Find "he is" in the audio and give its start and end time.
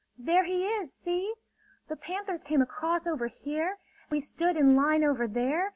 0.45-0.91